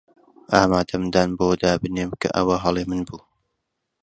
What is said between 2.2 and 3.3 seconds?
کە ئەوە هەڵەی من بوو.